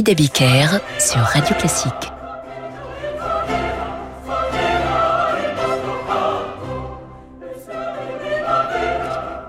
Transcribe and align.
David 0.00 0.30
sur 0.98 1.20
Radio 1.20 1.54
Classique. 1.56 1.92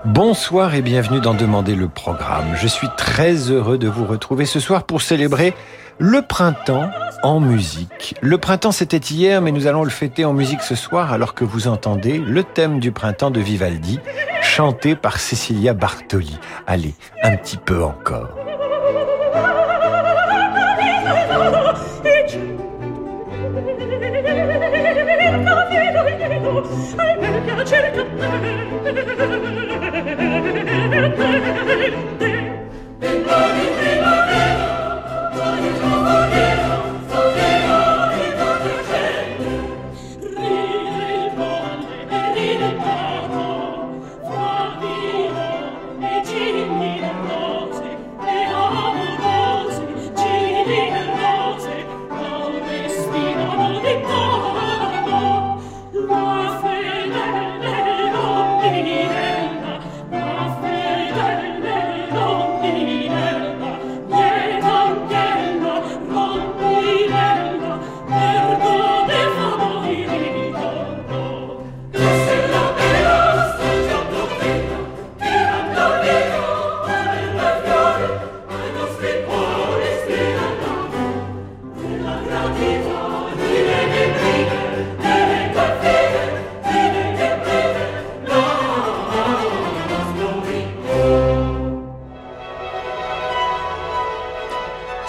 Bonsoir 0.04 0.74
et 0.74 0.82
bienvenue 0.82 1.20
dans 1.20 1.32
Demander 1.32 1.74
le 1.74 1.88
programme. 1.88 2.54
Je 2.56 2.66
suis 2.66 2.88
très 2.98 3.50
heureux 3.50 3.78
de 3.78 3.88
vous 3.88 4.04
retrouver 4.04 4.44
ce 4.44 4.60
soir 4.60 4.84
pour 4.84 5.00
célébrer 5.00 5.54
le 5.98 6.20
printemps 6.20 6.90
en 7.22 7.40
musique. 7.40 8.14
Le 8.20 8.36
printemps 8.36 8.72
c'était 8.72 8.98
hier, 8.98 9.40
mais 9.40 9.50
nous 9.50 9.66
allons 9.66 9.82
le 9.82 9.90
fêter 9.90 10.26
en 10.26 10.34
musique 10.34 10.60
ce 10.60 10.74
soir 10.74 11.12
alors 11.12 11.34
que 11.34 11.44
vous 11.44 11.68
entendez 11.68 12.18
le 12.18 12.44
thème 12.44 12.80
du 12.80 12.92
printemps 12.92 13.30
de 13.30 13.40
Vivaldi, 13.40 13.98
chanté 14.42 14.94
par 14.94 15.20
Cecilia 15.20 15.72
Bartoli. 15.72 16.38
Allez, 16.66 16.94
un 17.22 17.34
petit 17.36 17.56
peu 17.56 17.82
encore. 17.82 18.43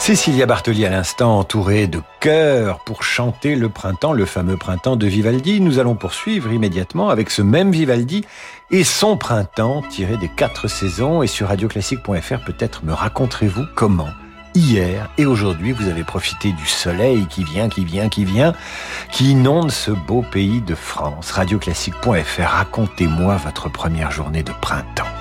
Cécilia 0.06 0.46
Bartoli 0.46 0.86
à 0.86 0.92
l'instant 0.92 1.40
entourée 1.40 1.88
de 1.88 2.00
chœurs 2.20 2.78
pour 2.82 3.02
chanter 3.02 3.56
le 3.56 3.70
printemps, 3.70 4.14
le 4.14 4.28
fameux 4.28 4.56
printemps 4.56 4.98
de 4.98 5.08
Vivaldi. 5.08 5.60
Nous 5.60 5.80
allons 5.80 5.96
poursuivre 5.96 6.54
immédiatement 6.54 7.10
avec 7.10 7.32
ce 7.32 7.42
même 7.42 7.72
Vivaldi 7.72 8.24
et 8.70 8.84
son 8.84 9.18
printemps 9.18 9.82
tiré 9.90 10.18
des 10.18 10.30
quatre 10.30 10.68
saisons. 10.68 11.24
Et 11.24 11.28
sur 11.28 11.48
radioclassique.fr 11.48 12.46
peut-être 12.46 12.86
me 12.86 12.94
raconterez-vous 12.94 13.66
comment 13.74 14.10
hier 14.54 15.10
et 15.18 15.26
aujourd'hui 15.26 15.72
vous 15.72 15.90
avez 15.90 16.04
profité 16.04 16.52
du 16.52 16.68
soleil 16.68 17.26
qui 17.26 17.44
vient, 17.44 17.68
qui 17.68 17.84
vient, 17.84 18.08
qui 18.08 18.26
vient, 18.26 18.54
qui 19.12 19.32
inonde 19.32 19.72
ce 19.72 19.90
beau 19.90 20.22
pays 20.22 20.62
de 20.62 20.76
France. 20.76 21.32
Radioclassique.fr, 21.32 22.44
racontez-moi 22.44 23.38
votre 23.38 23.70
première 23.70 24.12
journée 24.12 24.44
de 24.44 24.54
printemps. 24.62 25.15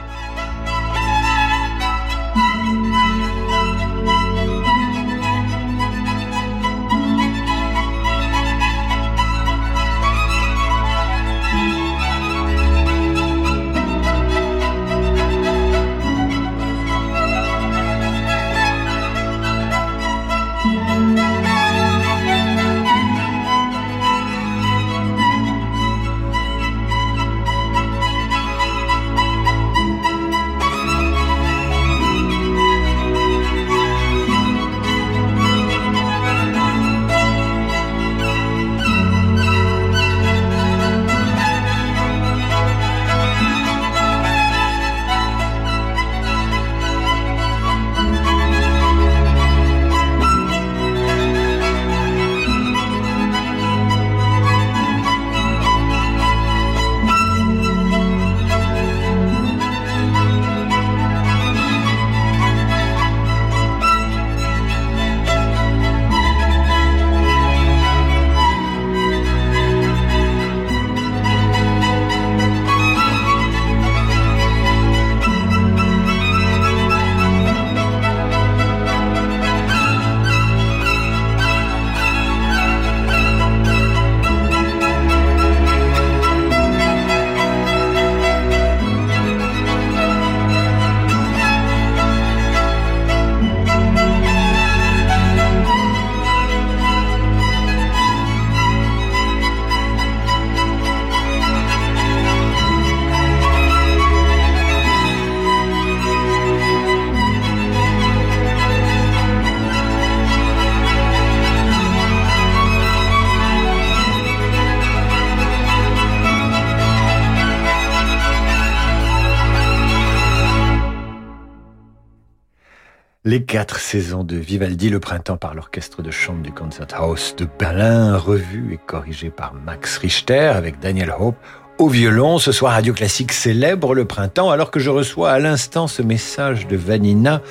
Les 123.34 123.42
quatre 123.42 123.81
saisons 123.81 124.22
de 124.22 124.36
Vivaldi, 124.36 124.91
le 124.91 125.01
printemps 125.01 125.36
par 125.36 125.57
l'orchestre 125.57 126.03
de 126.03 126.13
chambre 126.13 126.41
du 126.41 126.53
Concerthaus 126.53 127.34
de 127.36 127.48
Berlin, 127.59 128.16
revu 128.16 128.72
et 128.72 128.77
corrigé 128.77 129.28
par 129.28 129.54
Max 129.54 129.98
Richter 129.98 130.53
avec 130.54 130.78
Daniel 130.78 131.13
Hope 131.19 131.34
au 131.78 131.89
violon. 131.89 132.39
Ce 132.39 132.53
soir, 132.53 132.75
Radio 132.75 132.95
Classique 132.95 133.33
célèbre 133.33 133.92
le 133.92 134.04
printemps 134.04 134.51
alors 134.51 134.71
que 134.71 134.78
je 134.78 134.89
reçois 134.89 135.33
à 135.33 135.41
l'instant 135.41 135.89
ce 135.89 136.01
message 136.01 136.69
de 136.69 136.77
Vanina 136.77 137.42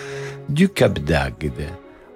du 0.47 0.69
Cap 0.69 0.99
d'Agde. 0.99 1.51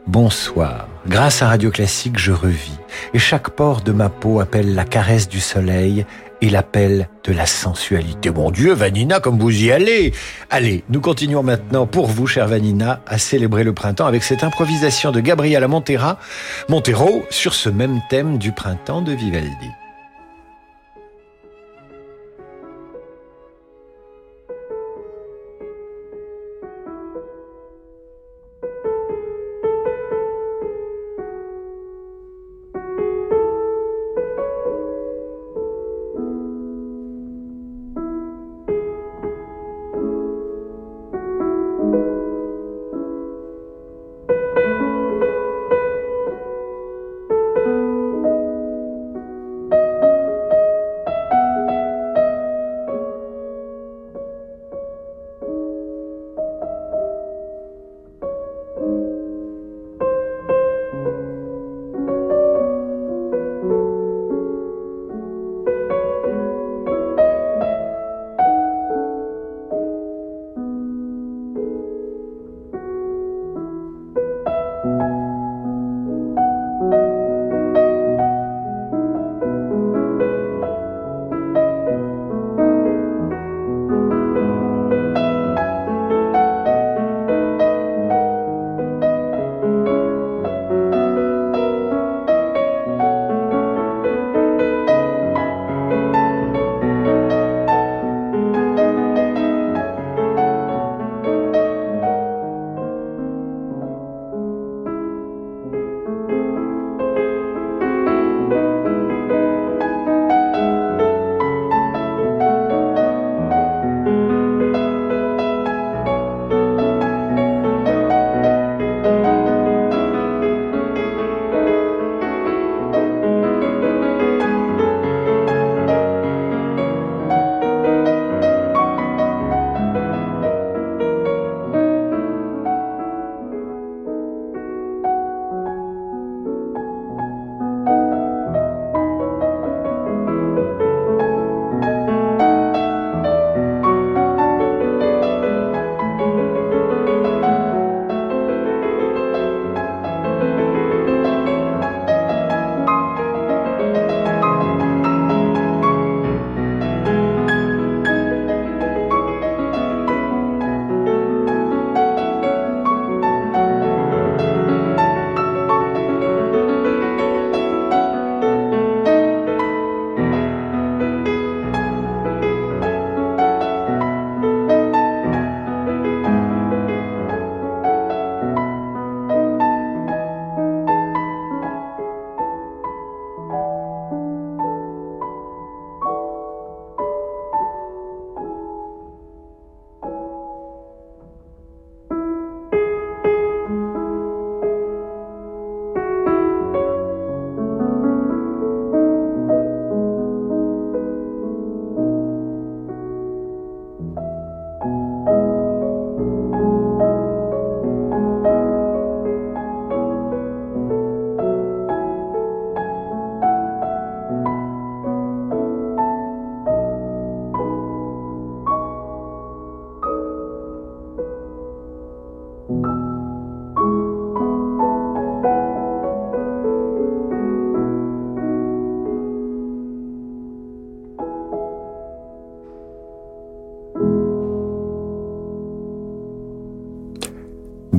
Bonsoir. 0.08 0.88
Grâce 1.06 1.42
à 1.42 1.50
Radio 1.50 1.70
Classique, 1.70 2.18
je 2.18 2.32
revis 2.32 2.78
et 3.14 3.20
chaque 3.20 3.50
pore 3.50 3.82
de 3.82 3.92
ma 3.92 4.08
peau 4.08 4.40
appelle 4.40 4.76
la 4.76 4.86
caresse 4.86 5.28
du 5.28 5.42
soleil 5.42 6.06
et 6.42 6.50
l'appel 6.50 7.10
de 7.24 7.34
la 7.34 7.46
sensualité. 7.46 8.30
Mon 8.30 8.52
Dieu, 8.52 8.74
Vanina, 8.74 9.20
comme 9.20 9.40
vous 9.40 9.64
y 9.64 9.72
allez 9.72 10.14
Allez, 10.50 10.84
nous 10.90 11.02
continuons 11.02 11.44
maintenant 11.44 11.88
pour 11.88 12.08
vous, 12.08 12.28
chère 12.28 12.48
Vanina, 12.48 13.02
à 13.08 13.18
célébrer 13.18 13.64
le 13.64 13.74
printemps 13.74 14.06
avec 14.06 14.24
cette 14.24 14.44
improvisation 14.44 15.12
de 15.12 15.20
Gabriela 15.20 15.68
Montera, 15.68 16.20
Montero 16.70 17.26
sur 17.30 17.54
ce 17.54 17.70
même 17.70 18.02
thème 18.10 18.38
du 18.38 18.52
printemps 18.52 19.02
de 19.02 19.14
Vivaldi. 19.14 19.72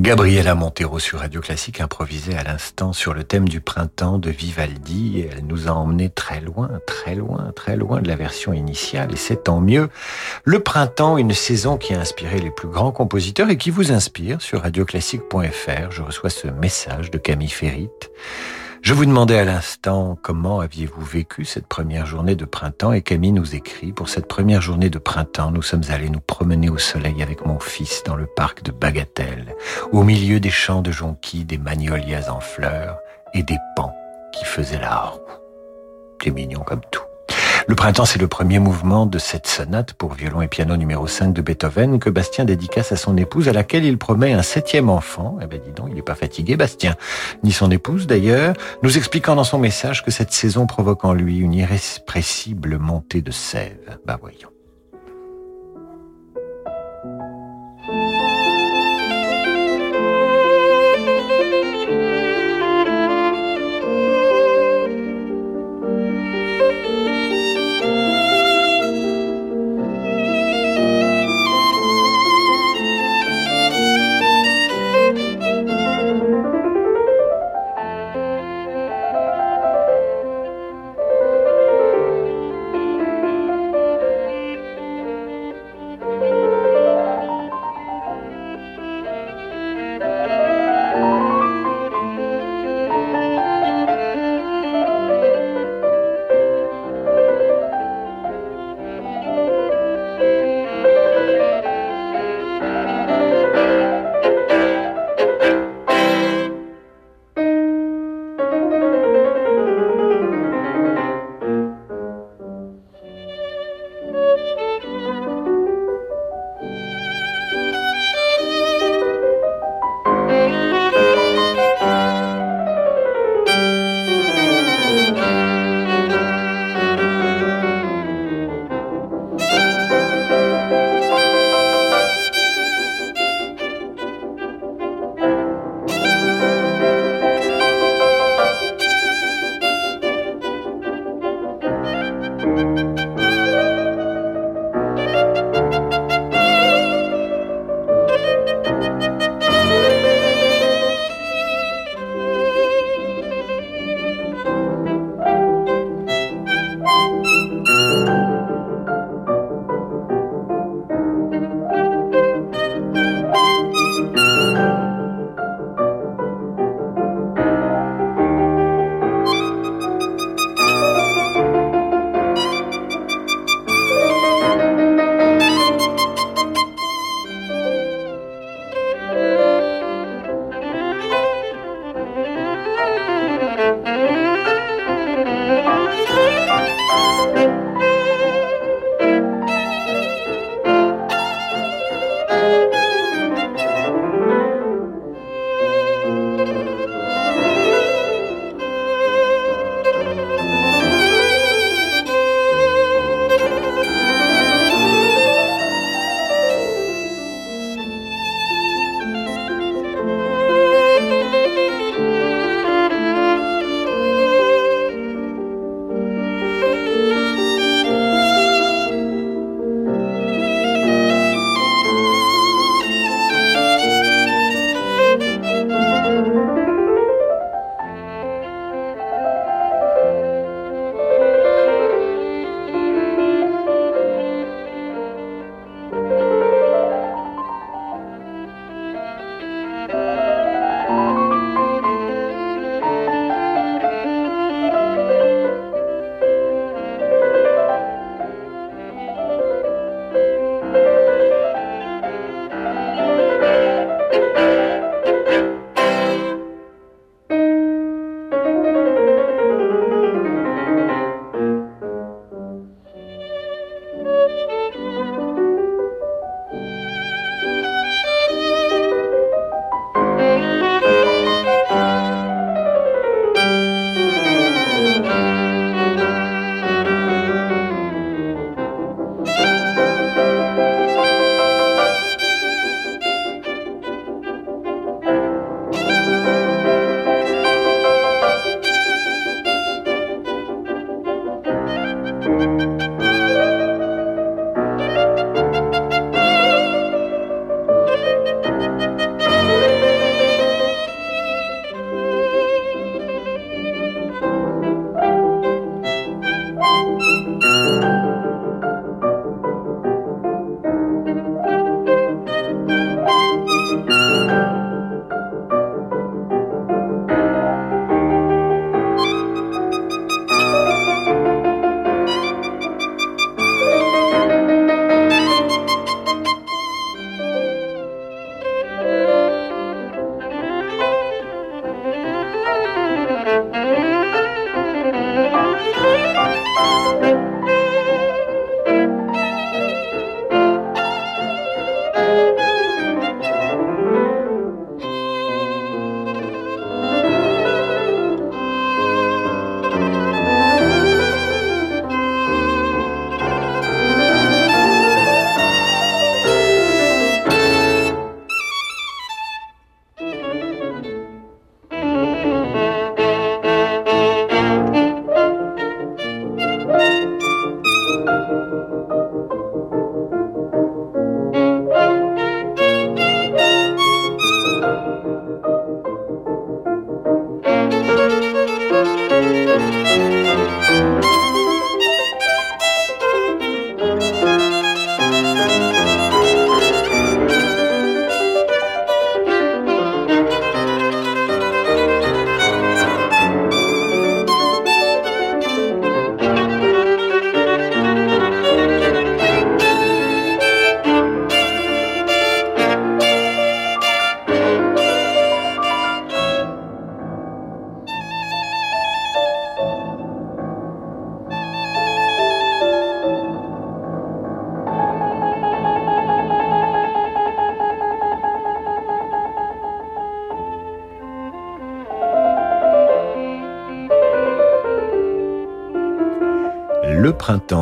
Gabriela 0.09 0.55
Montero 0.55 0.97
sur 0.97 1.19
Radio 1.19 1.39
Classique 1.39 1.81
improvisait 1.81 2.35
à 2.35 2.41
l'instant 2.41 2.93
sur 2.93 3.13
le 3.13 3.23
thème 3.23 3.47
du 3.47 3.61
printemps 3.61 4.17
de 4.17 4.31
Vivaldi 4.31 5.23
elle 5.31 5.45
nous 5.45 5.67
a 5.67 5.71
emmenés 5.71 6.09
très 6.09 6.41
loin, 6.41 6.67
très 6.87 7.13
loin, 7.13 7.51
très 7.55 7.75
loin 7.75 8.01
de 8.01 8.07
la 8.07 8.15
version 8.15 8.51
initiale 8.51 9.13
et 9.13 9.17
c'est 9.17 9.43
tant 9.43 9.61
mieux. 9.61 9.87
Le 10.45 10.61
printemps, 10.61 11.19
une 11.19 11.33
saison 11.33 11.77
qui 11.77 11.93
a 11.93 11.99
inspiré 11.99 12.39
les 12.39 12.49
plus 12.49 12.69
grands 12.69 12.91
compositeurs 12.91 13.51
et 13.51 13.57
qui 13.57 13.69
vous 13.69 13.91
inspire 13.91 14.41
sur 14.41 14.63
radioclassique.fr. 14.63 15.91
Je 15.91 16.01
reçois 16.01 16.31
ce 16.31 16.47
message 16.47 17.11
de 17.11 17.19
Camille 17.19 17.47
Ferrit. 17.47 17.91
Je 18.81 18.93
vous 18.93 19.05
demandais 19.05 19.37
à 19.37 19.43
l'instant 19.43 20.17
comment 20.21 20.61
aviez-vous 20.61 21.03
vécu 21.03 21.43
cette 21.43 21.67
première 21.67 22.05
journée 22.05 22.35
de 22.35 22.45
printemps 22.45 22.93
et 22.93 23.01
Camille 23.01 23.33
nous 23.33 23.53
écrit, 23.53 23.91
pour 23.91 24.07
cette 24.07 24.27
première 24.27 24.61
journée 24.61 24.89
de 24.89 24.97
printemps, 24.97 25.51
nous 25.51 25.61
sommes 25.61 25.83
allés 25.89 26.09
nous 26.09 26.21
promener 26.21 26.69
au 26.69 26.77
soleil 26.77 27.21
avec 27.21 27.45
mon 27.45 27.59
fils 27.59 28.03
dans 28.05 28.15
le 28.15 28.25
parc 28.25 28.63
de 28.63 28.71
Bagatelle, 28.71 29.53
au 29.91 30.03
milieu 30.03 30.39
des 30.39 30.49
champs 30.49 30.81
de 30.81 30.91
jonquilles, 30.91 31.45
des 31.45 31.57
magnolias 31.57 32.29
en 32.29 32.39
fleurs 32.39 32.97
et 33.33 33.43
des 33.43 33.57
pans 33.75 33.93
qui 34.31 34.45
faisaient 34.45 34.79
la 34.79 34.95
roue. 34.97 35.19
C'est 36.23 36.31
mignon 36.31 36.61
comme 36.61 36.81
tout. 36.89 37.08
Le 37.69 37.75
printemps, 37.75 38.05
c'est 38.05 38.19
le 38.19 38.27
premier 38.27 38.57
mouvement 38.57 39.05
de 39.05 39.19
cette 39.19 39.45
sonate 39.45 39.93
pour 39.93 40.15
violon 40.15 40.41
et 40.41 40.47
piano 40.47 40.75
numéro 40.75 41.05
5 41.05 41.33
de 41.33 41.41
Beethoven 41.43 41.99
que 41.99 42.09
Bastien 42.09 42.43
dédicace 42.43 42.91
à 42.91 42.95
son 42.95 43.15
épouse 43.15 43.47
à 43.47 43.53
laquelle 43.53 43.85
il 43.85 43.99
promet 43.99 44.33
un 44.33 44.41
septième 44.41 44.89
enfant. 44.89 45.37
Eh 45.39 45.45
ben 45.45 45.61
dis 45.63 45.71
donc, 45.71 45.85
il 45.89 45.93
n'est 45.93 46.01
pas 46.01 46.15
fatigué, 46.15 46.57
Bastien, 46.57 46.95
ni 47.43 47.51
son 47.51 47.69
épouse 47.69 48.07
d'ailleurs, 48.07 48.55
nous 48.81 48.97
expliquant 48.97 49.35
dans 49.35 49.43
son 49.43 49.59
message 49.59 50.03
que 50.03 50.09
cette 50.09 50.33
saison 50.33 50.65
provoque 50.65 51.05
en 51.05 51.13
lui 51.13 51.37
une 51.37 51.53
irrépressible 51.53 52.79
montée 52.79 53.21
de 53.21 53.29
sève. 53.29 53.99
Bah 54.03 54.17
voyons. 54.19 54.49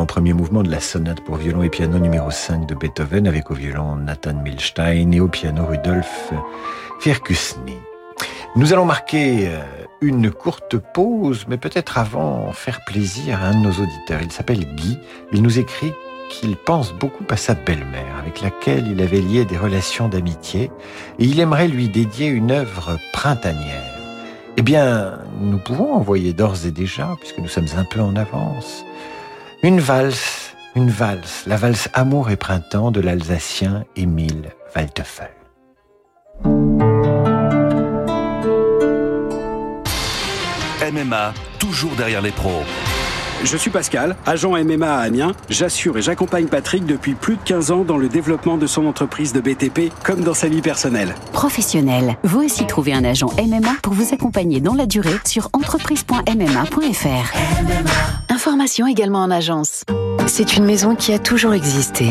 Premier 0.08 0.32
mouvement 0.32 0.62
de 0.62 0.70
la 0.70 0.80
sonate 0.80 1.20
pour 1.20 1.36
violon 1.36 1.62
et 1.62 1.68
piano 1.68 1.98
numéro 1.98 2.30
5 2.30 2.66
de 2.66 2.74
Beethoven 2.74 3.28
avec 3.28 3.50
au 3.50 3.54
violon 3.54 3.94
Nathan 3.96 4.32
Milstein 4.42 5.12
et 5.12 5.20
au 5.20 5.28
piano 5.28 5.66
Rudolf 5.66 6.32
Firkusny. 6.98 7.76
Nous 8.56 8.72
allons 8.72 8.86
marquer 8.86 9.48
euh, 9.48 9.60
une 10.00 10.30
courte 10.30 10.78
pause, 10.78 11.44
mais 11.46 11.58
peut-être 11.58 11.98
avant 11.98 12.50
faire 12.52 12.80
plaisir 12.86 13.38
à 13.42 13.48
un 13.48 13.60
de 13.60 13.66
nos 13.66 13.70
auditeurs. 13.72 14.22
Il 14.22 14.32
s'appelle 14.32 14.64
Guy. 14.76 14.98
Il 15.30 15.42
nous 15.42 15.58
écrit 15.58 15.92
qu'il 16.30 16.56
pense 16.56 16.94
beaucoup 16.94 17.24
à 17.28 17.36
sa 17.36 17.52
belle-mère, 17.52 18.16
avec 18.18 18.40
laquelle 18.40 18.88
il 18.90 19.02
avait 19.02 19.20
lié 19.20 19.44
des 19.44 19.58
relations 19.58 20.08
d'amitié, 20.08 20.70
et 21.18 21.24
il 21.24 21.38
aimerait 21.38 21.68
lui 21.68 21.90
dédier 21.90 22.28
une 22.28 22.50
œuvre 22.50 22.98
printanière. 23.12 23.94
Eh 24.56 24.62
bien, 24.62 25.18
nous 25.38 25.58
pouvons 25.58 25.92
envoyer 25.92 26.32
d'ores 26.32 26.66
et 26.66 26.70
déjà, 26.70 27.14
puisque 27.20 27.38
nous 27.38 27.48
sommes 27.48 27.68
un 27.76 27.84
peu 27.84 28.00
en 28.00 28.16
avance, 28.16 28.84
une 29.62 29.80
valse, 29.80 30.54
une 30.76 30.90
valse, 30.90 31.44
la 31.46 31.56
valse 31.56 31.88
Amour 31.92 32.30
et 32.30 32.36
Printemps 32.36 32.90
de 32.90 33.00
l'Alsacien 33.00 33.84
Émile 33.96 34.50
Waldteufel. 34.74 35.30
MMA, 40.92 41.34
toujours 41.58 41.94
derrière 41.96 42.22
les 42.22 42.30
pros. 42.30 42.62
Je 43.44 43.56
suis 43.56 43.70
Pascal, 43.70 44.16
agent 44.26 44.50
MMA 44.50 44.92
à 44.92 44.98
Amiens. 45.00 45.32
J'assure 45.48 45.96
et 45.96 46.02
j'accompagne 46.02 46.46
Patrick 46.46 46.84
depuis 46.84 47.14
plus 47.14 47.36
de 47.36 47.42
15 47.44 47.70
ans 47.70 47.84
dans 47.84 47.96
le 47.96 48.08
développement 48.08 48.56
de 48.56 48.66
son 48.66 48.84
entreprise 48.86 49.32
de 49.32 49.40
BTP 49.40 49.92
comme 50.02 50.22
dans 50.22 50.34
sa 50.34 50.48
vie 50.48 50.60
personnelle. 50.60 51.14
Professionnel, 51.32 52.16
vous 52.24 52.42
aussi 52.42 52.66
trouvez 52.66 52.92
un 52.92 53.04
agent 53.04 53.30
MMA 53.38 53.76
pour 53.82 53.92
vous 53.92 54.12
accompagner 54.12 54.60
dans 54.60 54.74
la 54.74 54.86
durée 54.86 55.18
sur 55.24 55.50
entreprise.mma.fr. 55.52 57.38
Information 58.28 58.88
également 58.88 59.22
en 59.22 59.30
agence. 59.30 59.84
C'est 60.26 60.56
une 60.56 60.64
maison 60.64 60.96
qui 60.96 61.12
a 61.12 61.20
toujours 61.20 61.54
existé. 61.54 62.10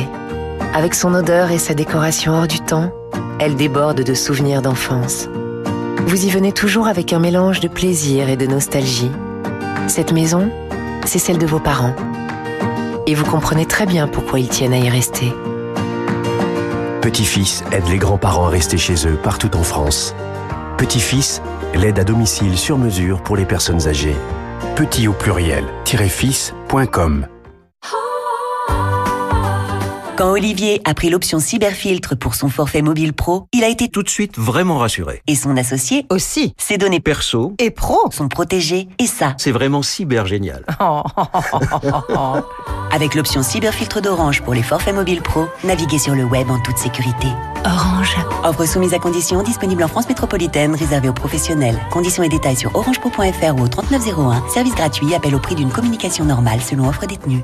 Avec 0.74 0.96
son 0.96 1.14
odeur 1.14 1.52
et 1.52 1.58
sa 1.58 1.74
décoration 1.74 2.34
hors 2.34 2.48
du 2.48 2.62
temps, 2.62 2.92
elle 3.40 3.56
déborde 3.56 4.02
de 4.02 4.14
souvenirs 4.14 4.62
d'enfance. 4.62 5.28
Vous 6.06 6.26
y 6.26 6.30
venez 6.30 6.54
toujours 6.54 6.88
avec 6.88 7.12
un 7.12 7.20
mélange 7.20 7.60
de 7.60 7.68
plaisir 7.68 8.30
et 8.30 8.38
de 8.38 8.48
nostalgie. 8.48 9.12
Cette 9.88 10.14
maison, 10.14 10.50
c'est 11.06 11.20
celle 11.20 11.38
de 11.38 11.46
vos 11.46 11.60
parents. 11.60 11.96
Et 13.06 13.16
vous 13.16 13.26
comprenez 13.26 13.66
très 13.66 13.86
bien 13.86 14.08
pourquoi 14.08 14.40
ils 14.40 14.50
tiennent 14.50 14.74
à 14.74 14.78
y 14.78 14.90
rester. 14.90 15.34
Petit-fils 17.02 17.64
aide 17.72 17.88
les 17.88 17.98
grands-parents 17.98 18.48
à 18.48 18.50
rester 18.50 18.78
chez 18.78 19.08
eux 19.08 19.16
partout 19.16 19.56
en 19.56 19.64
France. 19.64 20.14
Petit-fils 20.78 21.42
l'aide 21.74 22.00
à 22.00 22.04
domicile 22.04 22.58
sur 22.58 22.78
mesure 22.78 23.22
pour 23.22 23.38
les 23.38 23.46
personnes 23.46 23.88
âgées. 23.88 24.16
Petit 24.76 25.08
au 25.08 25.14
pluriel, 25.14 25.64
fils.com. 25.86 27.28
Quand 30.18 30.32
Olivier 30.32 30.82
a 30.84 30.96
pris 30.96 31.12
l'option 31.12 31.40
cyberfiltre 31.40 32.18
pour 32.18 32.34
son 32.34 32.50
forfait 32.50 32.82
mobile 32.82 33.14
pro, 33.14 33.46
il 33.54 33.64
a 33.64 33.68
été 33.68 33.88
tout 33.88 34.02
de 34.02 34.10
suite 34.10 34.40
vraiment 34.40 34.80
rassuré. 34.80 35.22
Et 35.28 35.36
son 35.36 35.56
associé 35.56 36.08
aussi. 36.10 36.56
Ses 36.58 36.80
données 36.80 37.00
perso 37.00 37.54
et 37.60 37.70
pro 37.70 38.00
sont 38.10 38.28
protégées 38.28 38.88
et 38.98 39.06
ça, 39.06 39.36
c'est 39.38 39.52
vraiment 39.52 39.84
cyber 39.84 40.26
génial. 40.26 40.66
Avec 42.92 43.14
l'option 43.14 43.44
cyberfiltre 43.44 44.02
d'Orange 44.02 44.42
pour 44.42 44.56
les 44.56 44.64
forfaits 44.64 44.96
mobiles 44.96 45.22
pro, 45.22 45.46
naviguez 45.64 46.00
sur 46.00 46.16
le 46.16 46.24
web 46.24 46.50
en 46.50 46.60
toute 46.62 46.80
sécurité. 46.80 47.28
Orange. 47.64 48.18
Offre 48.44 48.66
soumise 48.66 48.96
à 48.96 49.00
conditions 49.00 49.44
disponible 49.44 49.84
en 49.84 49.88
France 49.88 50.10
métropolitaine, 50.10 50.74
réservée 50.74 51.10
aux 51.10 51.14
professionnels. 51.14 51.80
Conditions 51.92 52.24
et 52.24 52.30
détails 52.30 52.56
sur 52.56 52.76
orangepro.fr 52.76 53.56
ou 53.56 53.62
au 53.62 53.68
3901. 53.68 54.50
Service 54.50 54.74
gratuit, 54.74 55.14
appel 55.14 55.36
au 55.36 55.40
prix 55.40 55.54
d'une 55.54 55.70
communication 55.70 56.26
normale 56.26 56.62
selon 56.62 56.90
offre 56.90 57.06
détenue. 57.06 57.44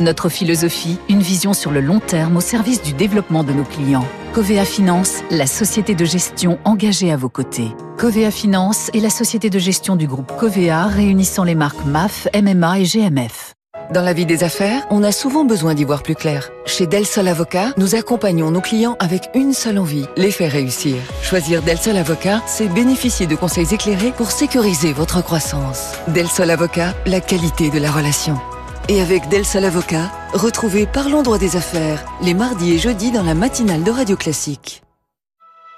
Notre 0.00 0.28
philosophie, 0.28 0.98
une 1.08 1.20
vision 1.20 1.52
sur 1.52 1.70
le 1.70 1.80
long 1.80 2.00
terme 2.00 2.36
au 2.36 2.40
service 2.40 2.82
du 2.82 2.92
développement 2.92 3.44
de 3.44 3.52
nos 3.52 3.62
clients. 3.62 4.06
Covea 4.32 4.64
Finance, 4.64 5.22
la 5.30 5.46
société 5.46 5.94
de 5.94 6.04
gestion 6.04 6.58
engagée 6.64 7.12
à 7.12 7.16
vos 7.16 7.28
côtés. 7.28 7.68
Covea 7.96 8.32
Finance 8.32 8.90
est 8.92 9.00
la 9.00 9.10
société 9.10 9.50
de 9.50 9.58
gestion 9.60 9.94
du 9.94 10.08
groupe 10.08 10.32
Covea 10.36 10.86
réunissant 10.86 11.44
les 11.44 11.54
marques 11.54 11.84
MAF, 11.86 12.26
MMA 12.34 12.80
et 12.80 12.84
GMF. 12.84 13.54
Dans 13.92 14.02
la 14.02 14.14
vie 14.14 14.26
des 14.26 14.42
affaires, 14.42 14.84
on 14.90 15.04
a 15.04 15.12
souvent 15.12 15.44
besoin 15.44 15.74
d'y 15.74 15.84
voir 15.84 16.02
plus 16.02 16.16
clair. 16.16 16.50
Chez 16.66 16.88
Del 16.88 17.06
Sol 17.06 17.28
Avocat, 17.28 17.72
nous 17.76 17.94
accompagnons 17.94 18.50
nos 18.50 18.62
clients 18.62 18.96
avec 18.98 19.30
une 19.34 19.52
seule 19.52 19.78
envie, 19.78 20.06
les 20.16 20.32
faire 20.32 20.50
réussir. 20.50 20.96
Choisir 21.22 21.62
Del 21.62 21.78
Sol 21.78 21.96
Avocat, 21.96 22.42
c'est 22.46 22.68
bénéficier 22.68 23.28
de 23.28 23.36
conseils 23.36 23.72
éclairés 23.72 24.10
pour 24.10 24.32
sécuriser 24.32 24.92
votre 24.92 25.22
croissance. 25.22 25.92
Del 26.08 26.26
Sol 26.26 26.50
Avocat, 26.50 26.94
la 27.06 27.20
qualité 27.20 27.70
de 27.70 27.78
la 27.78 27.92
relation. 27.92 28.40
Et 28.88 29.00
avec 29.00 29.28
Del 29.30 29.46
Sol 29.46 29.64
Avocat, 29.64 30.12
retrouvez 30.34 30.86
Parlons 30.86 31.22
droit 31.22 31.38
des 31.38 31.56
affaires 31.56 32.04
les 32.20 32.34
mardis 32.34 32.74
et 32.74 32.78
jeudis 32.78 33.10
dans 33.10 33.22
la 33.22 33.34
matinale 33.34 33.82
de 33.82 33.90
Radio 33.90 34.14
Classique. 34.14 34.82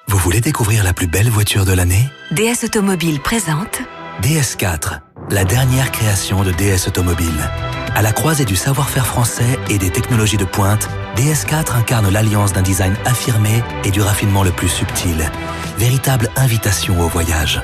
Vous 0.08 0.18
voulez 0.18 0.40
découvrir 0.40 0.82
la 0.82 0.92
plus 0.92 1.06
belle 1.06 1.30
voiture 1.30 1.64
de 1.64 1.72
l'année? 1.72 2.04
DS 2.32 2.64
Automobile 2.64 3.20
présente 3.20 3.80
DS4, 4.22 5.00
la 5.30 5.44
dernière 5.44 5.92
création 5.92 6.42
de 6.42 6.50
DS 6.50 6.88
Automobile. 6.88 7.50
À 7.94 8.02
la 8.02 8.12
croisée 8.12 8.44
du 8.44 8.56
savoir-faire 8.56 9.06
français 9.06 9.58
et 9.70 9.78
des 9.78 9.90
technologies 9.90 10.36
de 10.36 10.44
pointe, 10.44 10.88
DS4 11.16 11.76
incarne 11.76 12.08
l'alliance 12.08 12.52
d'un 12.52 12.62
design 12.62 12.96
affirmé 13.04 13.62
et 13.84 13.90
du 13.92 14.00
raffinement 14.00 14.42
le 14.42 14.50
plus 14.50 14.68
subtil. 14.68 15.30
Véritable 15.78 16.28
invitation 16.34 17.00
au 17.00 17.08
voyage. 17.08 17.62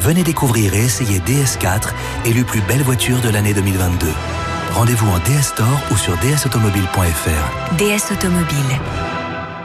Venez 0.00 0.22
découvrir 0.22 0.74
et 0.74 0.84
essayer 0.84 1.18
DS4, 1.18 1.88
élu 2.26 2.44
plus 2.44 2.60
belle 2.60 2.82
voiture 2.82 3.20
de 3.20 3.28
l'année 3.28 3.54
2022. 3.54 4.06
Rendez-vous 4.74 5.08
en 5.08 5.18
DS 5.20 5.42
Store 5.54 5.80
ou 5.92 5.96
sur 5.96 6.16
dsautomobile.fr. 6.16 7.76
DS 7.76 8.12
Automobile. 8.12 8.80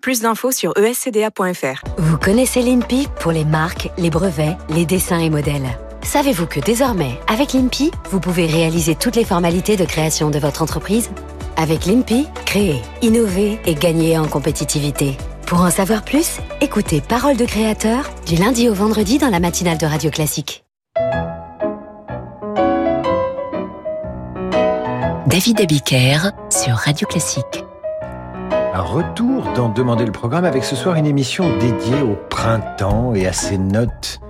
Plus 0.00 0.20
d'infos 0.20 0.52
sur 0.52 0.72
escda.fr. 0.76 1.84
Vous 1.98 2.18
connaissez 2.18 2.62
l'INPI 2.62 3.08
pour 3.20 3.32
les 3.32 3.44
marques, 3.44 3.90
les 3.98 4.10
brevets, 4.10 4.56
les 4.68 4.86
dessins 4.86 5.18
et 5.18 5.30
modèles. 5.30 5.78
Savez-vous 6.02 6.46
que 6.46 6.60
désormais, 6.60 7.18
avec 7.26 7.52
l'INPI, 7.52 7.90
vous 8.10 8.20
pouvez 8.20 8.46
réaliser 8.46 8.94
toutes 8.94 9.16
les 9.16 9.24
formalités 9.24 9.76
de 9.76 9.84
création 9.84 10.30
de 10.30 10.38
votre 10.38 10.62
entreprise? 10.62 11.10
Avec 11.56 11.86
l'INPI, 11.86 12.26
créer, 12.46 12.80
innover 13.02 13.58
et 13.66 13.74
gagner 13.74 14.16
en 14.16 14.26
compétitivité. 14.26 15.16
Pour 15.46 15.62
en 15.62 15.70
savoir 15.70 16.04
plus, 16.04 16.38
écoutez 16.60 17.00
Parole 17.00 17.36
de 17.36 17.44
créateur 17.44 18.10
du 18.26 18.36
lundi 18.36 18.68
au 18.68 18.74
vendredi 18.74 19.18
dans 19.18 19.30
la 19.30 19.40
matinale 19.40 19.78
de 19.78 19.86
Radio 19.86 20.10
Classique. 20.10 20.64
David 25.26 25.60
Abiker 25.60 26.32
sur 26.50 26.74
Radio 26.74 27.06
Classique. 27.06 27.64
Un 28.78 28.82
retour 28.82 29.42
dans 29.56 29.68
Demander 29.68 30.06
le 30.06 30.12
programme 30.12 30.44
avec 30.44 30.62
ce 30.62 30.76
soir 30.76 30.94
une 30.94 31.04
émission 31.04 31.50
dédiée 31.58 32.00
au 32.00 32.14
printemps 32.30 33.12
et 33.12 33.26
à 33.26 33.32
ses 33.32 33.58
notes, 33.58 34.20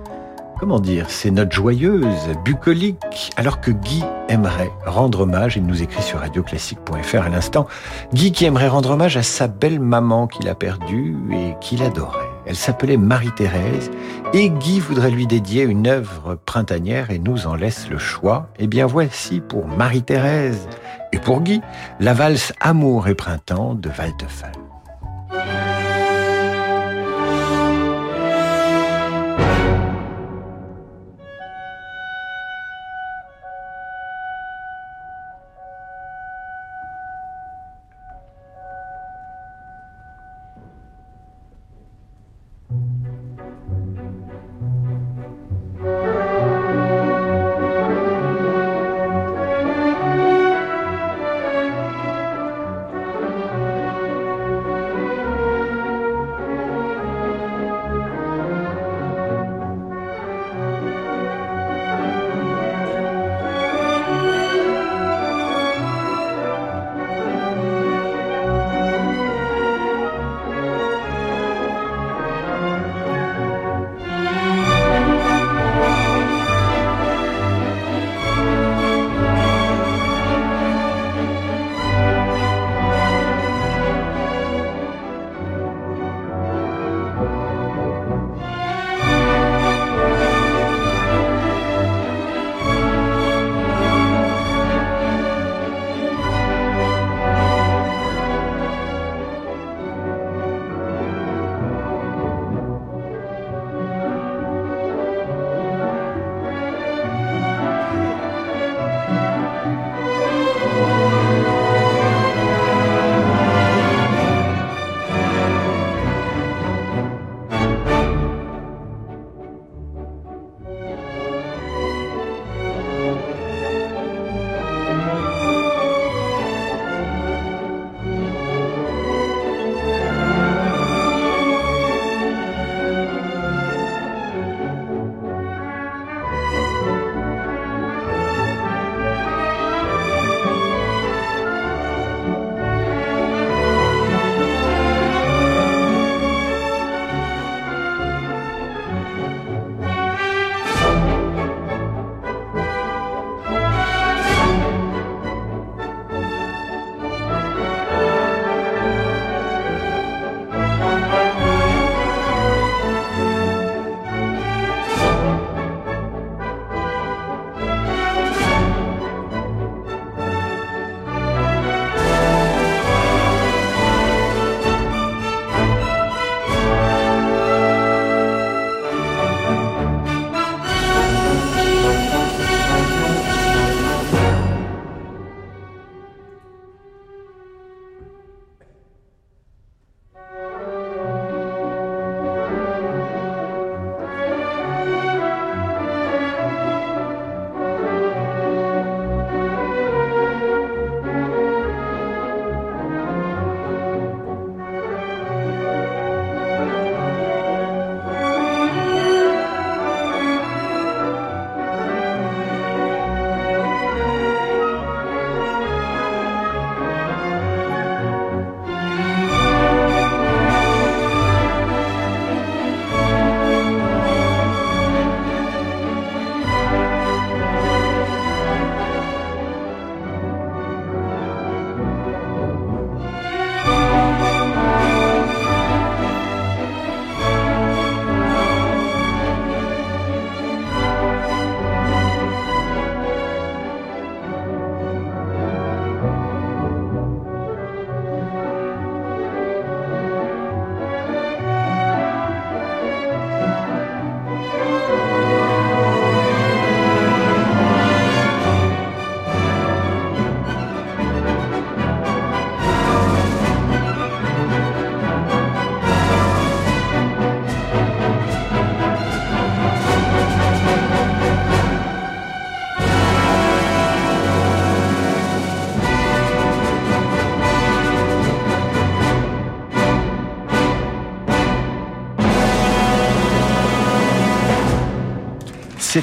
comment 0.59 0.79
dire, 0.79 1.11
ces 1.11 1.29
notes 1.29 1.51
joyeuses, 1.51 2.33
bucoliques, 2.43 3.29
alors 3.37 3.61
que 3.61 3.69
Guy 3.69 4.03
aimerait 4.27 4.71
rendre 4.87 5.19
hommage, 5.19 5.57
il 5.57 5.67
nous 5.67 5.83
écrit 5.83 6.01
sur 6.01 6.17
radioclassique.fr 6.17 7.21
à 7.21 7.29
l'instant, 7.29 7.67
Guy 8.15 8.31
qui 8.31 8.45
aimerait 8.45 8.69
rendre 8.69 8.89
hommage 8.89 9.17
à 9.17 9.23
sa 9.23 9.47
belle 9.47 9.79
maman 9.79 10.25
qu'il 10.25 10.49
a 10.49 10.55
perdue 10.55 11.15
et 11.31 11.53
qu'il 11.61 11.83
adorait. 11.83 12.28
Elle 12.49 12.55
s'appelait 12.55 12.97
Marie-Thérèse 12.97 13.91
et 14.33 14.49
Guy 14.49 14.79
voudrait 14.79 15.11
lui 15.11 15.27
dédier 15.27 15.61
une 15.61 15.85
œuvre 15.85 16.33
printanière 16.33 17.11
et 17.11 17.19
nous 17.19 17.45
en 17.45 17.53
laisse 17.53 17.87
le 17.91 17.99
choix. 17.99 18.49
Eh 18.57 18.65
bien 18.65 18.87
voici 18.87 19.39
pour 19.39 19.67
Marie-Thérèse 19.67 20.67
et 21.13 21.19
pour 21.19 21.41
Guy, 21.41 21.61
la 21.99 22.15
valse 22.15 22.51
Amour 22.59 23.07
et 23.07 23.13
printemps 23.13 23.75
de 23.75 23.89
Waldteufel. 23.89 24.68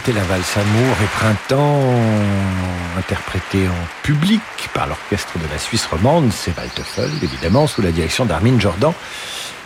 C'était 0.07 0.21
la 0.21 0.25
valse 0.27 0.57
Amour 0.57 0.97
et 1.03 1.07
Printemps, 1.17 1.81
interprétée 2.97 3.67
en 3.67 4.03
public 4.05 4.41
par 4.73 4.87
l'orchestre 4.87 5.37
de 5.39 5.53
la 5.53 5.59
Suisse 5.59 5.87
romande, 5.87 6.31
c'est 6.33 6.57
Waldteufel, 6.57 7.11
évidemment, 7.23 7.67
sous 7.67 7.83
la 7.83 7.91
direction 7.91 8.25
d'Armin 8.25 8.61
Jordan. 8.61 8.93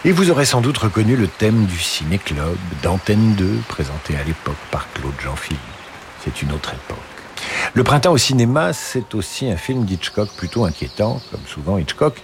Et 0.07 0.13
vous 0.13 0.31
aurez 0.31 0.47
sans 0.47 0.63
doute 0.63 0.79
reconnu 0.79 1.15
le 1.15 1.27
thème 1.27 1.67
du 1.67 1.79
Ciné-Club 1.79 2.57
d'Antenne 2.83 3.35
2, 3.35 3.59
présenté 3.69 4.17
à 4.17 4.25
l'époque 4.25 4.57
par 4.71 4.91
Claude 4.95 5.13
Jean-Philippe. 5.23 5.61
C'est 6.25 6.41
une 6.41 6.53
autre 6.53 6.71
époque. 6.71 6.99
Le 7.75 7.85
printemps 7.85 8.13
au 8.13 8.19
cinéma, 8.19 8.73
c'est 8.73 9.15
aussi 9.15 9.51
un 9.51 9.57
film 9.57 9.85
d'Hitchcock 9.85 10.31
plutôt 10.37 10.65
inquiétant, 10.65 11.21
comme 11.31 11.47
souvent 11.47 11.77
Hitchcock, 11.77 12.23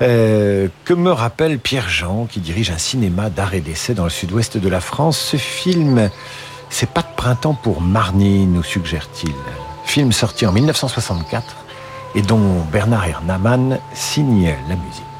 euh, 0.00 0.68
que 0.84 0.94
me 0.94 1.10
rappelle 1.10 1.58
Pierre 1.58 1.88
Jean, 1.88 2.26
qui 2.26 2.38
dirige 2.38 2.70
un 2.70 2.78
cinéma 2.78 3.30
d'art 3.30 3.54
et 3.54 3.60
d'essai 3.60 3.94
dans 3.94 4.04
le 4.04 4.10
sud-ouest 4.10 4.58
de 4.58 4.68
la 4.68 4.80
France? 4.80 5.18
Ce 5.18 5.36
film, 5.36 6.08
c'est 6.72 6.88
pas 6.88 7.02
de 7.02 7.14
printemps 7.16 7.54
pour 7.54 7.82
Marny, 7.82 8.46
nous 8.46 8.62
suggère-t-il. 8.62 9.34
Film 9.84 10.10
sorti 10.10 10.46
en 10.46 10.52
1964 10.52 11.56
et 12.14 12.22
dont 12.22 12.64
Bernard 12.72 13.06
Herrmann 13.06 13.78
signe 13.92 14.56
la 14.68 14.76
musique. 14.76 15.11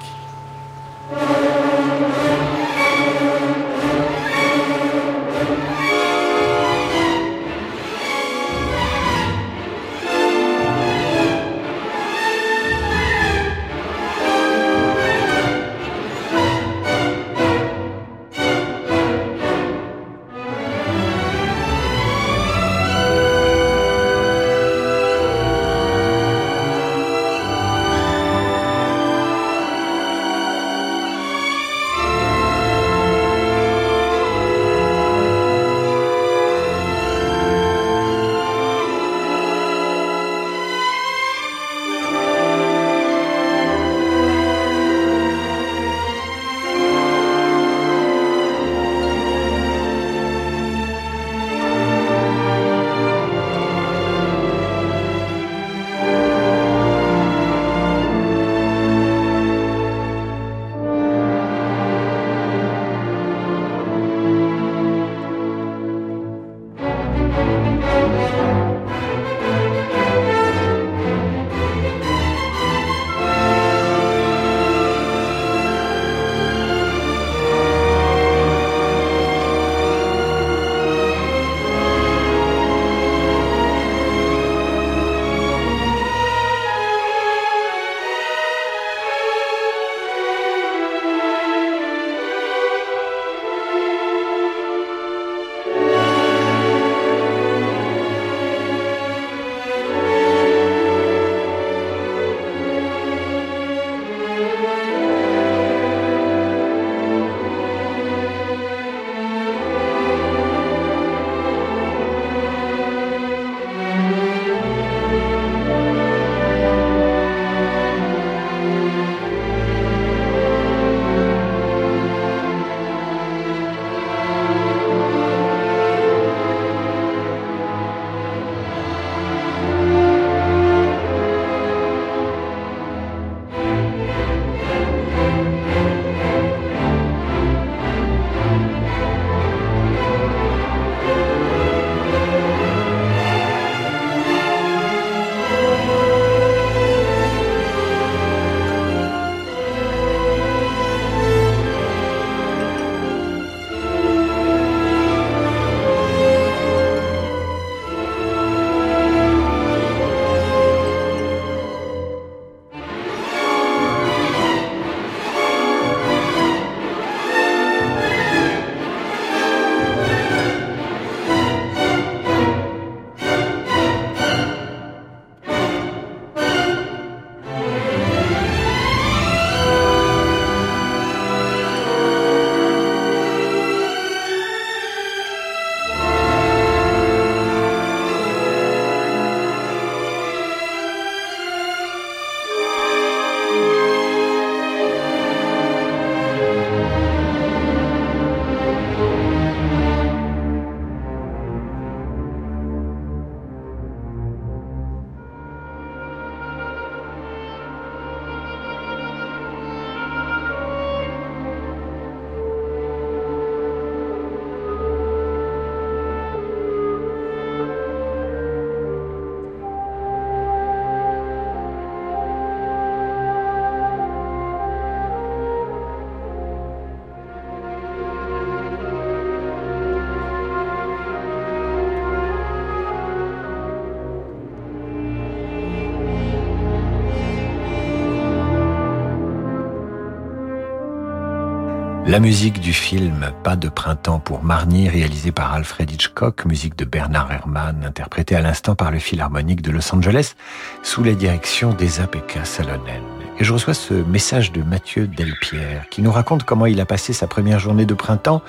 La 242.12 242.20
musique 242.20 242.60
du 242.60 242.74
film 242.74 243.32
Pas 243.42 243.56
de 243.56 243.70
printemps 243.70 244.18
pour 244.18 244.44
Marny, 244.44 244.86
réalisé 244.86 245.32
par 245.32 245.54
Alfred 245.54 245.90
Hitchcock, 245.90 246.44
musique 246.44 246.76
de 246.76 246.84
Bernard 246.84 247.32
Herrmann, 247.32 247.82
interprétée 247.86 248.36
à 248.36 248.42
l'instant 248.42 248.74
par 248.74 248.90
le 248.90 248.98
Philharmonique 248.98 249.62
de 249.62 249.70
Los 249.70 249.94
Angeles, 249.94 250.34
sous 250.82 251.02
la 251.02 251.14
direction 251.14 251.72
d'Esa 251.72 252.06
Pekka 252.06 252.44
Salonen. 252.44 253.21
Et 253.38 253.44
je 253.44 253.52
reçois 253.52 253.74
ce 253.74 253.94
message 253.94 254.52
de 254.52 254.62
Mathieu 254.62 255.06
Delpierre 255.06 255.88
qui 255.90 256.02
nous 256.02 256.12
raconte 256.12 256.44
comment 256.44 256.66
il 256.66 256.80
a 256.80 256.86
passé 256.86 257.12
sa 257.12 257.26
première 257.26 257.58
journée 257.58 257.86
de 257.86 257.94
printemps. 257.94 258.42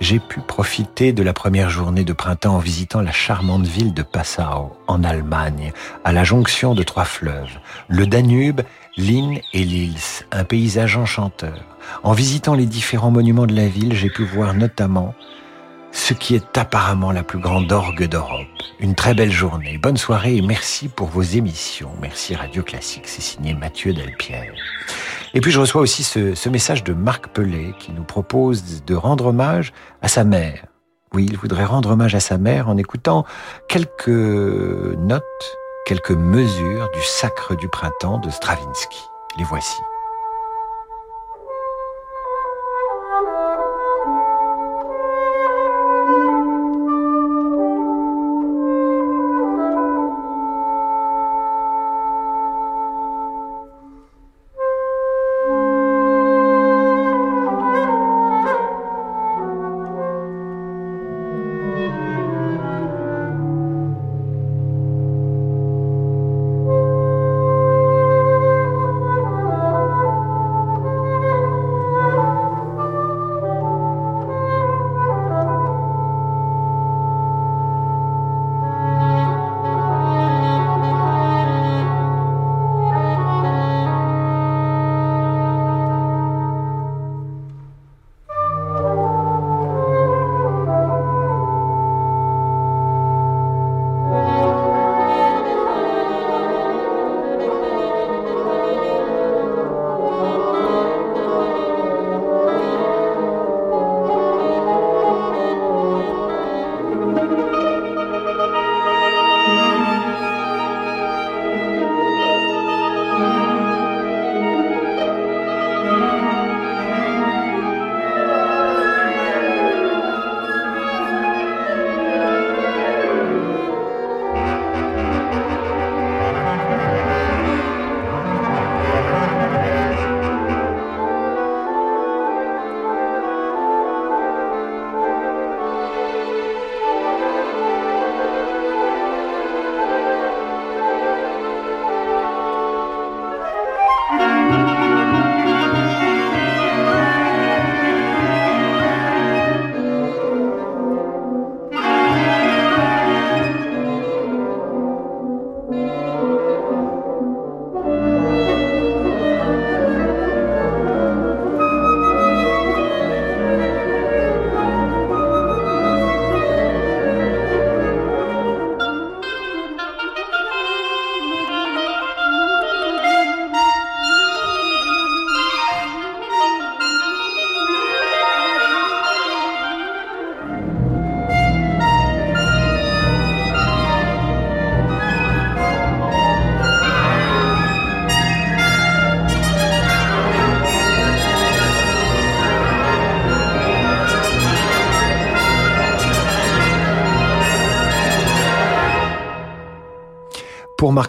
J'ai 0.00 0.18
pu 0.18 0.40
profiter 0.40 1.12
de 1.12 1.22
la 1.22 1.32
première 1.32 1.70
journée 1.70 2.04
de 2.04 2.12
printemps 2.12 2.56
en 2.56 2.58
visitant 2.58 3.00
la 3.00 3.12
charmante 3.12 3.66
ville 3.66 3.94
de 3.94 4.02
Passau, 4.02 4.72
en 4.86 5.04
Allemagne, 5.04 5.72
à 6.04 6.12
la 6.12 6.24
jonction 6.24 6.74
de 6.74 6.82
trois 6.82 7.04
fleuves, 7.04 7.58
le 7.88 8.06
Danube, 8.06 8.62
l'Inn 8.96 9.38
et 9.52 9.64
l'Ils, 9.64 10.26
un 10.32 10.44
paysage 10.44 10.96
enchanteur. 10.96 11.64
En 12.02 12.12
visitant 12.12 12.54
les 12.54 12.66
différents 12.66 13.10
monuments 13.10 13.46
de 13.46 13.54
la 13.54 13.68
ville, 13.68 13.94
j'ai 13.94 14.10
pu 14.10 14.24
voir 14.24 14.54
notamment 14.54 15.14
ce 15.94 16.12
qui 16.12 16.34
est 16.34 16.58
apparemment 16.58 17.12
la 17.12 17.22
plus 17.22 17.38
grande 17.38 17.70
orgue 17.70 18.08
d'Europe. 18.08 18.46
Une 18.80 18.96
très 18.96 19.14
belle 19.14 19.30
journée, 19.30 19.78
bonne 19.78 19.96
soirée 19.96 20.36
et 20.36 20.42
merci 20.42 20.88
pour 20.88 21.06
vos 21.06 21.22
émissions. 21.22 21.92
Merci 22.02 22.34
Radio 22.34 22.62
Classique, 22.62 23.06
c'est 23.06 23.22
signé 23.22 23.54
Mathieu 23.54 23.94
Delpierre. 23.94 24.52
Et 25.34 25.40
puis 25.40 25.52
je 25.52 25.60
reçois 25.60 25.80
aussi 25.80 26.02
ce, 26.02 26.34
ce 26.34 26.48
message 26.48 26.82
de 26.82 26.92
Marc 26.92 27.28
Pelé 27.28 27.74
qui 27.78 27.92
nous 27.92 28.02
propose 28.02 28.84
de 28.84 28.94
rendre 28.94 29.26
hommage 29.26 29.72
à 30.02 30.08
sa 30.08 30.24
mère. 30.24 30.66
Oui, 31.14 31.26
il 31.30 31.38
voudrait 31.38 31.64
rendre 31.64 31.92
hommage 31.92 32.16
à 32.16 32.20
sa 32.20 32.38
mère 32.38 32.68
en 32.68 32.76
écoutant 32.76 33.24
quelques 33.68 34.08
notes, 34.08 35.22
quelques 35.86 36.10
mesures 36.10 36.90
du 36.92 37.02
sacre 37.02 37.54
du 37.56 37.68
printemps 37.68 38.18
de 38.18 38.30
Stravinsky. 38.30 39.00
Les 39.38 39.44
voici. 39.44 39.76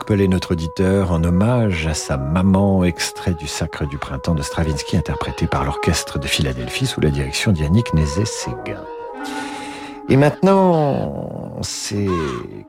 Notre 0.07 0.51
auditeur, 0.51 1.11
en 1.11 1.23
hommage 1.23 1.87
à 1.87 1.93
sa 1.93 2.15
maman, 2.15 2.83
extrait 2.83 3.33
du 3.33 3.47
Sacre 3.47 3.85
du 3.85 3.97
Printemps 3.97 4.35
de 4.35 4.43
Stravinsky, 4.43 4.97
interprété 4.97 5.47
par 5.47 5.65
l'Orchestre 5.65 6.19
de 6.19 6.27
Philadelphie 6.27 6.85
sous 6.85 7.01
la 7.01 7.09
direction 7.09 7.51
d'Yannick 7.51 7.93
Nézet-Séguin. 7.93 8.81
Et 10.07 10.15
maintenant, 10.15 11.57
c'est 11.61 12.07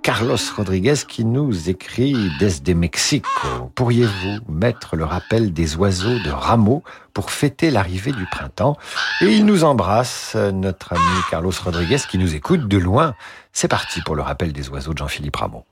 Carlos 0.02 0.36
Rodriguez 0.56 0.94
qui 1.06 1.24
nous 1.24 1.68
écrit 1.68 2.16
Desde 2.40 2.74
Mexico. 2.74 3.70
Pourriez-vous 3.74 4.40
mettre 4.48 4.96
le 4.96 5.04
rappel 5.04 5.52
des 5.52 5.76
oiseaux 5.76 6.18
de 6.18 6.30
Rameau 6.30 6.82
pour 7.12 7.30
fêter 7.30 7.70
l'arrivée 7.70 8.12
du 8.12 8.24
printemps? 8.26 8.76
Et 9.20 9.26
il 9.26 9.44
nous 9.44 9.62
embrasse, 9.62 10.34
notre 10.34 10.94
ami 10.94 11.20
Carlos 11.30 11.52
Rodriguez 11.64 12.00
qui 12.10 12.18
nous 12.18 12.34
écoute 12.34 12.66
de 12.66 12.78
loin. 12.78 13.14
C'est 13.52 13.68
parti 13.68 14.00
pour 14.00 14.16
le 14.16 14.22
rappel 14.22 14.52
des 14.52 14.68
oiseaux 14.70 14.94
de 14.94 14.98
Jean-Philippe 14.98 15.36
Rameau. 15.36 15.64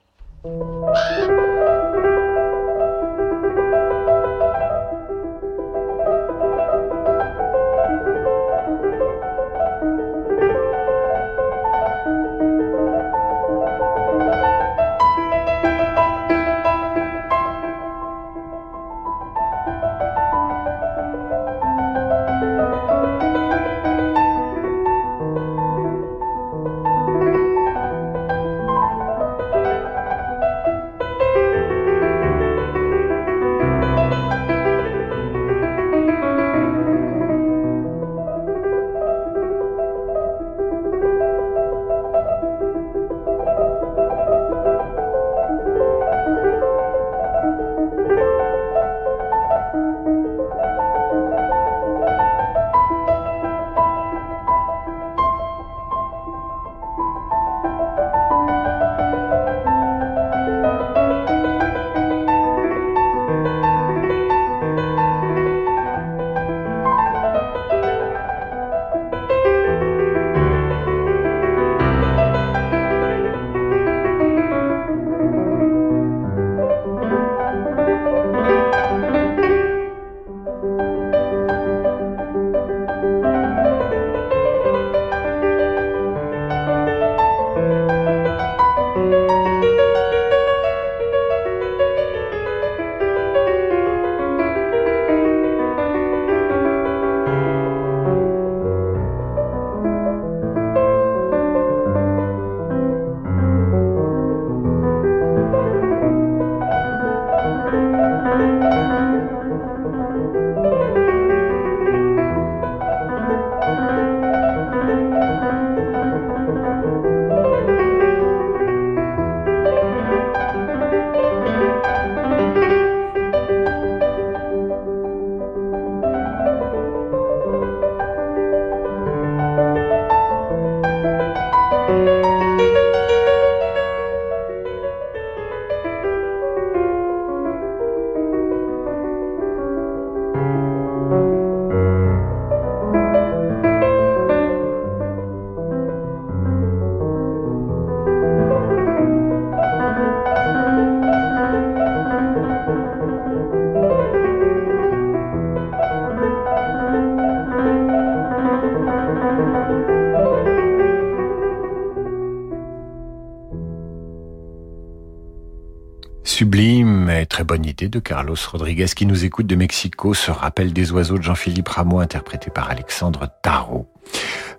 De 167.89 167.99
Carlos 167.99 168.37
Rodriguez 168.51 168.87
qui 168.87 169.07
nous 169.07 169.25
écoute 169.25 169.47
de 169.47 169.57
Mexico, 169.57 170.15
ce 170.15 170.31
rappel 170.31 170.73
des 170.73 170.93
oiseaux 170.93 171.19
de 171.19 171.23
Jean-Philippe 171.23 171.69
Rameau 171.69 172.01
interprété 172.01 172.51
par 172.51 172.71
Alexandre 172.71 173.29
Tarot. 173.43 173.89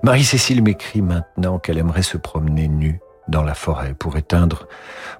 Marie-Cécile 0.03 0.61
m'écrit 0.61 1.01
maintenant 1.01 1.59
qu'elle 1.59 1.77
aimerait 1.77 2.03
se 2.03 2.17
promener 2.17 2.67
nue 2.67 2.99
dans 3.27 3.43
la 3.43 3.53
forêt 3.53 3.93
pour 3.93 4.17
éteindre, 4.17 4.67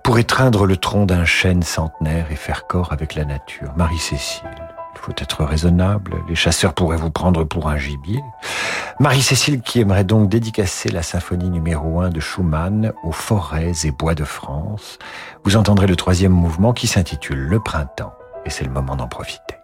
pour 0.04 0.20
étreindre 0.20 0.66
le 0.66 0.78
tronc 0.78 1.06
d'un 1.06 1.26
chêne 1.26 1.64
centenaire 1.64 2.28
et 2.32 2.36
faire 2.36 2.68
corps 2.68 2.94
avec 2.94 3.16
la 3.16 3.26
nature. 3.26 3.74
Marie-Cécile, 3.78 4.44
il 4.94 5.00
faut 5.00 5.14
être 5.18 5.44
raisonnable, 5.44 6.16
les 6.30 6.36
chasseurs 6.36 6.74
pourraient 6.74 6.98
vous 6.98 7.12
prendre 7.12 7.44
pour 7.44 7.68
un 7.68 7.78
gibier. 7.78 8.22
Marie-Cécile 8.98 9.62
qui 9.62 9.82
aimerait 9.82 10.06
donc 10.06 10.30
dédicacer 10.30 10.90
la 10.90 11.04
symphonie 11.04 11.50
numéro 11.50 12.00
1 12.00 12.10
de 12.10 12.22
Schumann 12.22 12.94
aux 13.04 13.12
forêts 13.12 13.74
et 13.84 13.92
bois 13.92 14.16
de 14.16 14.24
France. 14.24 15.00
Vous 15.44 15.58
entendrez 15.58 15.86
le 15.86 15.98
troisième 15.98 16.32
mouvement 16.32 16.72
qui 16.72 16.88
s'intitule 16.88 17.40
Le 17.40 17.60
printemps 17.60 18.14
et 18.46 18.50
c'est 18.50 18.64
le 18.64 18.72
moment 18.72 18.96
d'en 18.96 19.10
profiter. 19.10 19.56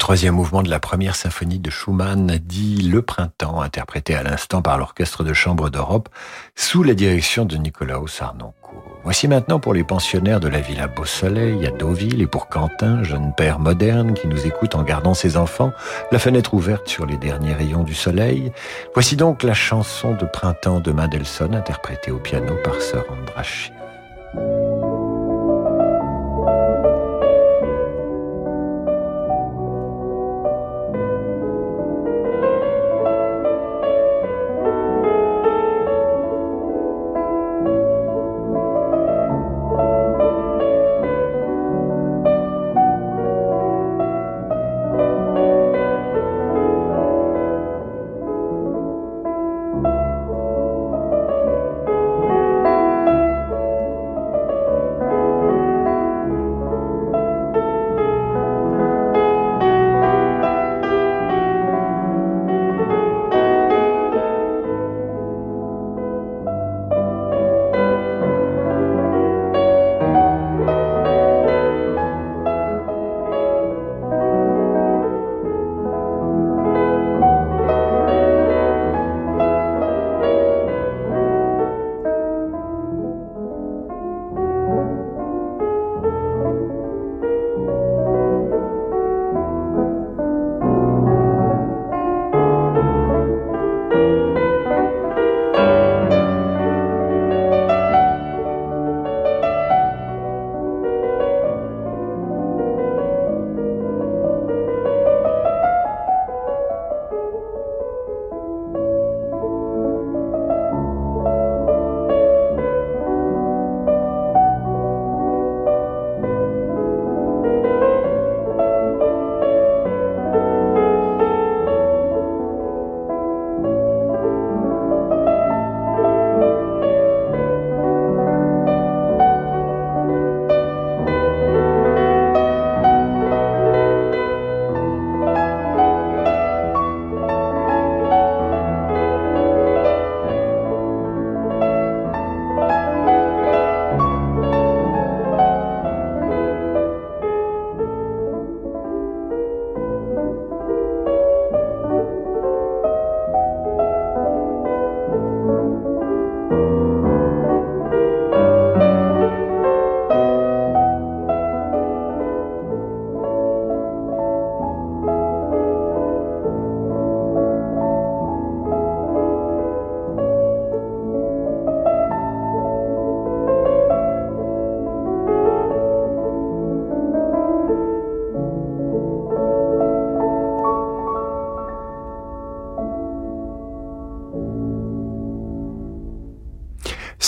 Troisième 0.00 0.34
mouvement 0.34 0.62
de 0.62 0.70
la 0.70 0.80
première 0.80 1.14
symphonie 1.14 1.58
de 1.58 1.68
Schumann, 1.68 2.38
dit 2.42 2.88
Le 2.88 3.02
Printemps, 3.02 3.60
interprété 3.60 4.14
à 4.14 4.22
l'instant 4.22 4.62
par 4.62 4.78
l'Orchestre 4.78 5.22
de 5.22 5.34
Chambre 5.34 5.68
d'Europe, 5.68 6.08
sous 6.56 6.82
la 6.82 6.94
direction 6.94 7.44
de 7.44 7.56
Nicolas 7.56 8.00
Sarnoncourt. 8.06 8.98
Voici 9.04 9.28
maintenant 9.28 9.60
pour 9.60 9.74
les 9.74 9.84
pensionnaires 9.84 10.40
de 10.40 10.48
la 10.48 10.60
Villa 10.60 10.88
Beau 10.88 11.04
Soleil 11.04 11.66
à 11.66 11.70
Deauville 11.70 12.22
et 12.22 12.26
pour 12.26 12.48
Quentin, 12.48 13.02
jeune 13.02 13.34
père 13.36 13.58
moderne 13.58 14.14
qui 14.14 14.26
nous 14.26 14.46
écoute 14.46 14.74
en 14.74 14.82
gardant 14.82 15.14
ses 15.14 15.36
enfants, 15.36 15.70
la 16.10 16.18
fenêtre 16.18 16.54
ouverte 16.54 16.88
sur 16.88 17.04
les 17.04 17.18
derniers 17.18 17.54
rayons 17.54 17.84
du 17.84 17.94
soleil. 17.94 18.52
Voici 18.94 19.16
donc 19.16 19.42
la 19.42 19.54
chanson 19.54 20.14
de 20.14 20.24
printemps 20.24 20.80
de 20.80 20.92
Mendelssohn 20.92 21.54
interprétée 21.54 22.10
au 22.10 22.18
piano 22.18 22.54
par 22.64 22.80
Sir 22.80 23.04
Andras 23.10 23.70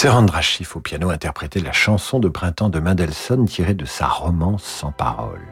Andras 0.09 0.43
Schiff 0.43 0.77
au 0.77 0.81
piano 0.81 1.11
interprétait 1.11 1.61
la 1.61 1.73
chanson 1.73 2.19
de 2.19 2.29
printemps 2.29 2.69
de 2.69 2.81
Mendelssohn 2.81 3.47
tirée 3.47 3.75
de 3.75 3.85
sa 3.85 4.07
romance 4.07 4.65
sans 4.65 4.91
parole. 4.91 5.47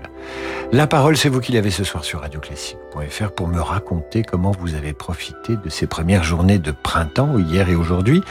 La 0.73 0.87
parole, 0.87 1.17
c'est 1.17 1.29
vous 1.29 1.41
qui 1.41 1.53
l'avez 1.53 1.71
ce 1.71 1.85
soir 1.85 2.05
sur 2.05 2.21
radioclassique.fr 2.21 3.31
pour 3.33 3.49
me 3.49 3.61
raconter 3.61 4.23
comment 4.23 4.53
vous 4.53 4.75
avez 4.75 4.93
profité 4.93 5.57
de 5.57 5.69
ces 5.69 5.87
premières 5.87 6.25
journées 6.25 6.59
de 6.59 6.71
printemps, 6.71 7.39
hier 7.39 7.69
et 7.69 7.75
aujourd'hui. 7.75 8.23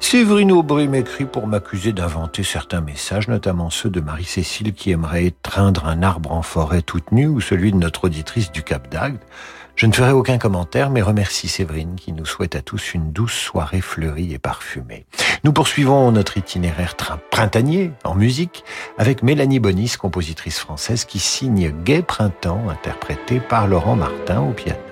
Séverine 0.00 0.52
Aubry 0.52 0.88
m'écrit 0.88 1.24
pour 1.24 1.46
m'accuser 1.46 1.92
d'inventer 1.92 2.42
certains 2.42 2.80
messages, 2.80 3.28
notamment 3.28 3.70
ceux 3.70 3.90
de 3.90 4.00
Marie-Cécile 4.00 4.72
qui 4.72 4.90
aimerait 4.90 5.26
étreindre 5.26 5.86
un 5.86 6.02
arbre 6.02 6.32
en 6.32 6.42
forêt 6.42 6.82
toute 6.82 7.12
nue 7.12 7.28
ou 7.28 7.40
celui 7.40 7.72
de 7.72 7.78
notre 7.78 8.04
auditrice 8.04 8.52
du 8.52 8.62
Cap 8.62 8.88
d'Agde. 8.90 9.20
Je 9.76 9.84
ne 9.84 9.92
ferai 9.92 10.12
aucun 10.12 10.38
commentaire, 10.38 10.88
mais 10.88 11.02
remercie 11.02 11.48
Séverine 11.48 11.96
qui 11.96 12.12
nous 12.12 12.24
souhaite 12.24 12.56
à 12.56 12.62
tous 12.62 12.94
une 12.94 13.12
douce 13.12 13.34
soirée 13.34 13.82
fleurie 13.82 14.32
et 14.32 14.38
parfumée. 14.38 15.04
Nous 15.44 15.52
poursuivons 15.52 16.10
notre 16.12 16.38
itinéraire 16.38 16.96
printanier 17.30 17.92
en 18.02 18.14
musique 18.14 18.64
avec 18.96 19.22
Mélanie 19.22 19.60
Bonis, 19.60 19.96
compositrice 20.00 20.58
française 20.58 21.04
qui 21.04 21.18
signe 21.18 21.74
Gai 21.84 22.00
Printemps, 22.00 22.70
interprété 22.70 23.38
par 23.38 23.66
Laurent 23.66 23.96
Martin 23.96 24.40
au 24.40 24.52
piano. 24.52 24.85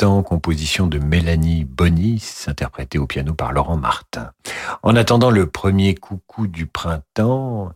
Composition 0.00 0.86
de 0.86 0.98
Mélanie 0.98 1.64
Bonis, 1.64 2.46
interprétée 2.46 2.96
au 2.96 3.06
piano 3.06 3.34
par 3.34 3.52
Laurent 3.52 3.76
Martin. 3.76 4.30
En 4.82 4.96
attendant 4.96 5.30
le 5.30 5.46
premier 5.46 5.94
coucou 5.94 6.46
du 6.46 6.64
printemps, 6.64 7.72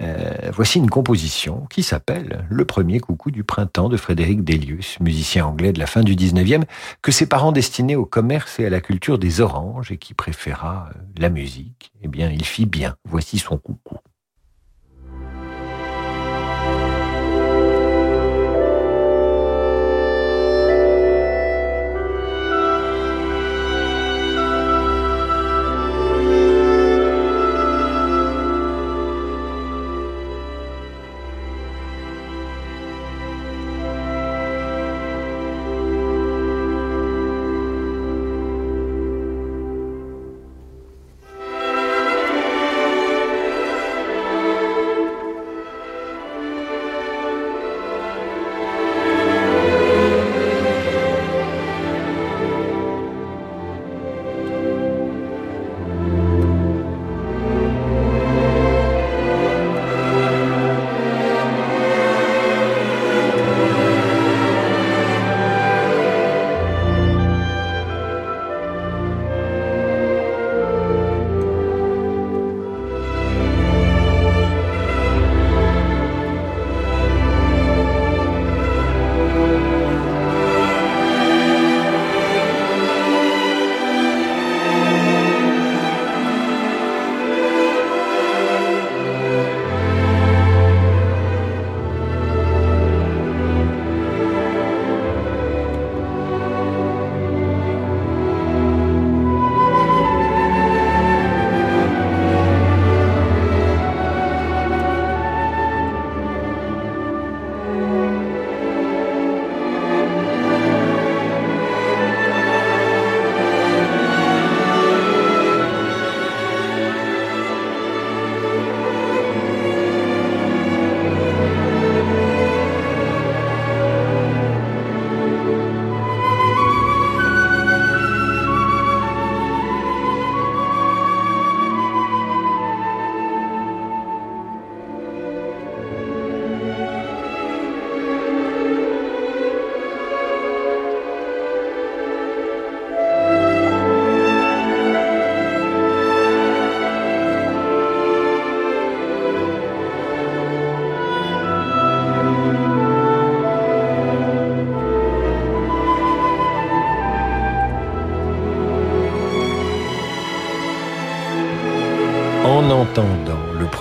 euh, 0.00 0.50
voici 0.52 0.78
une 0.78 0.90
composition 0.90 1.66
qui 1.70 1.84
s'appelle 1.84 2.44
Le 2.50 2.64
premier 2.64 2.98
coucou 2.98 3.30
du 3.30 3.44
printemps 3.44 3.88
de 3.88 3.96
Frédéric 3.96 4.42
Delius, 4.42 4.98
musicien 4.98 5.46
anglais 5.46 5.72
de 5.72 5.78
la 5.78 5.86
fin 5.86 6.02
du 6.02 6.16
19e, 6.16 6.64
que 7.02 7.12
ses 7.12 7.26
parents 7.26 7.52
destinaient 7.52 7.94
au 7.94 8.04
commerce 8.04 8.58
et 8.58 8.66
à 8.66 8.70
la 8.70 8.80
culture 8.80 9.20
des 9.20 9.40
oranges 9.40 9.92
et 9.92 9.96
qui 9.96 10.12
préféra 10.12 10.88
euh, 10.90 10.98
la 11.18 11.28
musique. 11.28 11.92
Eh 12.02 12.08
bien, 12.08 12.30
il 12.30 12.44
fit 12.44 12.66
bien. 12.66 12.96
Voici 13.08 13.38
son 13.38 13.58
coucou. 13.58 13.98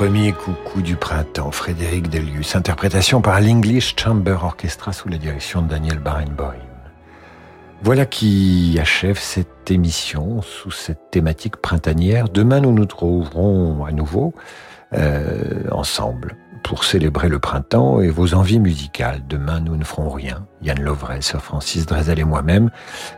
Premier 0.09 0.33
coucou 0.33 0.81
du 0.81 0.95
printemps, 0.95 1.51
Frédéric 1.51 2.09
Delius, 2.09 2.55
interprétation 2.55 3.21
par 3.21 3.39
l'English 3.41 3.93
Chamber 3.95 4.37
Orchestra 4.41 4.91
sous 4.91 5.07
la 5.07 5.19
direction 5.19 5.61
de 5.61 5.67
Daniel 5.67 5.99
Barenboim. 5.99 6.55
Voilà 7.83 8.07
qui 8.07 8.79
achève 8.81 9.19
cette 9.19 9.69
émission 9.69 10.41
sous 10.41 10.71
cette 10.71 11.11
thématique 11.11 11.57
printanière. 11.57 12.27
Demain, 12.27 12.59
nous 12.59 12.71
nous 12.71 12.87
trouverons 12.87 13.85
à 13.85 13.91
nouveau 13.91 14.33
euh, 14.93 15.69
ensemble 15.71 16.37
pour 16.69 16.83
célébrer 16.83 17.29
le 17.29 17.39
printemps 17.39 17.99
et 17.99 18.09
vos 18.09 18.35
envies 18.35 18.59
musicales. 18.59 19.23
Demain, 19.27 19.59
nous 19.59 19.75
ne 19.75 19.83
ferons 19.83 20.11
rien. 20.11 20.45
Yann 20.61 20.79
Lovray, 20.79 21.23
Sir 21.23 21.41
Francis 21.41 21.87
Drezel 21.87 22.19
et 22.19 22.23
moi-même. 22.23 22.69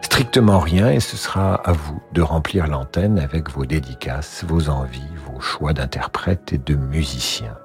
Strictement 0.02 0.60
rien 0.60 0.90
et 0.90 1.02
ce 1.02 1.18
sera 1.18 1.56
à 1.56 1.74
vous 1.74 2.02
de 2.14 2.22
remplir 2.22 2.68
l'antenne 2.68 3.20
avec 3.20 3.50
vos 3.52 3.66
dédicaces, 3.66 4.46
vos 4.48 4.70
envies, 4.70 5.02
vos 5.28 5.42
choix 5.42 5.74
d'interprètes 5.74 6.54
et 6.54 6.60
de 6.60 6.76
musiciens. 6.76 7.58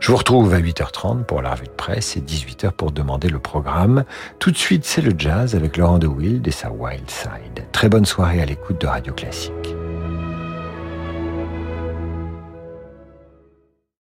Je 0.00 0.10
vous 0.10 0.16
retrouve 0.16 0.52
à 0.54 0.58
8h30 0.58 1.22
pour 1.22 1.40
la 1.40 1.52
revue 1.52 1.66
de 1.66 1.70
presse 1.70 2.16
et 2.16 2.20
18h 2.20 2.72
pour 2.72 2.90
demander 2.90 3.28
le 3.28 3.38
programme. 3.38 4.02
Tout 4.40 4.50
de 4.50 4.56
suite, 4.56 4.84
c'est 4.84 5.02
le 5.02 5.12
jazz 5.16 5.54
avec 5.54 5.76
Laurent 5.76 6.00
de 6.00 6.08
Wild 6.08 6.48
et 6.48 6.50
sa 6.50 6.72
Wild 6.72 7.08
Side. 7.08 7.64
Très 7.70 7.88
bonne 7.88 8.06
soirée 8.06 8.42
à 8.42 8.44
l'écoute 8.44 8.80
de 8.80 8.88
Radio 8.88 9.12
Classique. 9.12 9.77